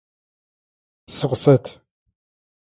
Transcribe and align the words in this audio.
Псы 1.05 1.25
къысэт! 1.29 1.65